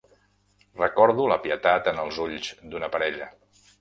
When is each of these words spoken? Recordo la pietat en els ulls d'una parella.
Recordo 0.79 1.27
la 1.33 1.37
pietat 1.45 1.91
en 1.93 2.03
els 2.05 2.19
ulls 2.25 2.51
d'una 2.73 2.91
parella. 2.97 3.29